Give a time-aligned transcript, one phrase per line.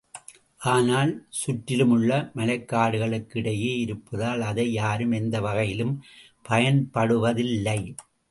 [0.65, 5.93] ஆனால், சுற்றிலுமுள்ள மலைக்காடுகளுக்கு இடையே இருப்பதால் அதை யாரும் எந்த வகையிலும்
[6.41, 7.79] பயன்படுத்துவதில்லை.